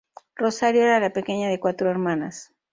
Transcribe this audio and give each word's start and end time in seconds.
Rosario 0.35 0.81
era 0.81 0.99
la 0.99 1.13
pequeña 1.13 1.47
de 1.51 1.59
cuatro 1.59 1.87
hermanas. 1.91 2.55